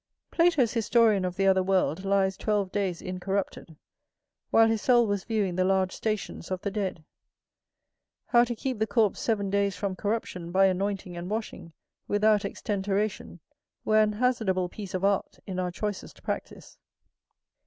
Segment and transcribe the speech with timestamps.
[0.31, 3.75] Plato's historian of the other world lies twelve days incorrupted,
[4.49, 7.03] while his soul was viewing the large stations of the dead.
[8.25, 11.73] How to keep the corpse seven days from corruption by anointing and washing,
[12.07, 13.41] without extenteration,
[13.85, 16.79] were an hazardable piece of art, in our choicest practice.